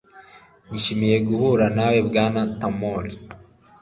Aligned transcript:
Nishimiye 0.69 1.17
guhura 1.27 1.65
nawe, 1.75 1.97
Bwana 2.07 2.41
Tamori. 2.59 3.11